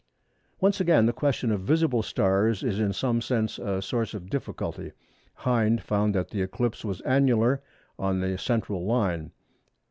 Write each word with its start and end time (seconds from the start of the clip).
Once 0.59 0.79
again 0.81 1.05
the 1.05 1.13
question 1.13 1.51
of 1.51 1.61
visible 1.61 2.01
stars 2.01 2.63
is 2.63 2.79
in 2.79 2.91
some 2.91 3.21
sense 3.21 3.59
a 3.59 3.83
source 3.83 4.15
of 4.15 4.31
difficulty. 4.31 4.93
Hind 5.35 5.83
found 5.83 6.15
that 6.15 6.29
the 6.29 6.41
eclipse 6.41 6.83
was 6.83 7.01
annular 7.01 7.61
on 7.99 8.19
the 8.19 8.35
central 8.39 8.83
line. 8.83 9.31